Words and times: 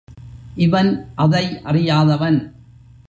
இவன் 0.55 1.11
அதை 1.15 1.61
அறியாதவன். 1.63 2.39